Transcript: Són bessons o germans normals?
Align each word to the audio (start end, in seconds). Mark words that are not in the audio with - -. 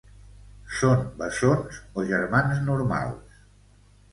Són 0.77 1.03
bessons 1.19 1.79
o 2.03 2.07
germans 2.13 2.65
normals? 2.71 3.45